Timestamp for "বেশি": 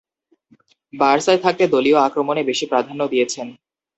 2.49-2.65